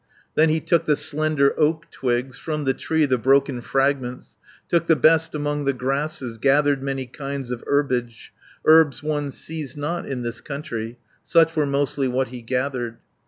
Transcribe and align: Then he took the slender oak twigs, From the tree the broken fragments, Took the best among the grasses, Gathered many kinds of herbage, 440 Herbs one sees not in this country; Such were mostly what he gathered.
Then 0.33 0.49
he 0.49 0.59
took 0.59 0.85
the 0.85 0.95
slender 0.95 1.53
oak 1.59 1.91
twigs, 1.91 2.35
From 2.35 2.63
the 2.63 2.73
tree 2.73 3.05
the 3.05 3.19
broken 3.19 3.61
fragments, 3.61 4.35
Took 4.67 4.87
the 4.87 4.95
best 4.95 5.35
among 5.35 5.65
the 5.65 5.73
grasses, 5.73 6.39
Gathered 6.39 6.81
many 6.81 7.05
kinds 7.05 7.51
of 7.51 7.63
herbage, 7.67 8.33
440 8.65 8.65
Herbs 8.65 9.03
one 9.03 9.29
sees 9.29 9.77
not 9.77 10.07
in 10.07 10.23
this 10.23 10.41
country; 10.41 10.97
Such 11.21 11.55
were 11.55 11.67
mostly 11.67 12.07
what 12.07 12.29
he 12.29 12.41
gathered. 12.41 12.97